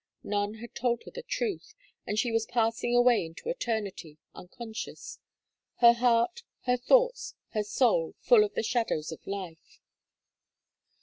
None 0.23 0.55
had 0.55 0.73
told 0.73 1.03
her 1.03 1.11
the 1.11 1.21
truth. 1.21 1.75
And 2.07 2.17
she 2.17 2.31
was 2.31 2.47
passing 2.47 2.95
away 2.95 3.23
into 3.23 3.49
eternity, 3.49 4.17
unconscious 4.33 5.19
her 5.75 5.93
heart, 5.93 6.41
her 6.63 6.75
thoughts, 6.77 7.35
her 7.49 7.61
soul 7.61 8.15
full 8.19 8.43
of 8.43 8.55
the 8.55 8.63
shadows 8.63 9.11
of 9.11 9.27
life. 9.27 9.79